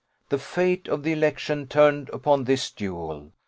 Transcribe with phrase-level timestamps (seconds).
[0.29, 3.33] The fate of the election turned upon this duel.